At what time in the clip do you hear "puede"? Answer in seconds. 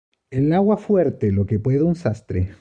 1.59-1.83